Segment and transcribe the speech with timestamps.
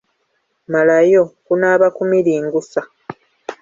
[0.71, 2.81] Malayo: Kunaaba kumiringusa,….